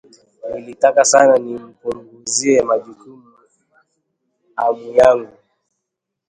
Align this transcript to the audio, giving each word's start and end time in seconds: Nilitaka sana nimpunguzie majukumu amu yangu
Nilitaka 0.53 1.01
sana 1.05 1.33
nimpunguzie 1.43 2.57
majukumu 2.67 3.29
amu 4.63 4.85
yangu 4.99 5.35